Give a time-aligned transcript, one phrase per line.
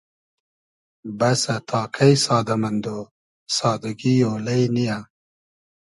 [1.19, 2.85] بئسۂ تا کݷ سادۂ مئندۉ،
[3.55, 4.97] سادگی اۉلݷ نییۂ